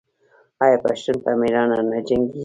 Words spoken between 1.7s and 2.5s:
نه جنګیږي؟